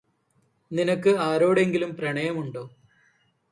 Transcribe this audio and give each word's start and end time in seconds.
നിനക്ക് 0.71 1.09
ആരോടെങ്കിലും 1.19 1.97
പ്രണയമുണ്ടോ? 1.97 2.63